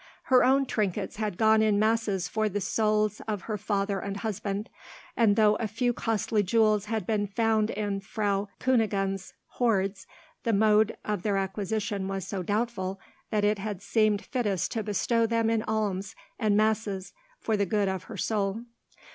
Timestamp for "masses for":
1.77-2.49, 16.57-17.55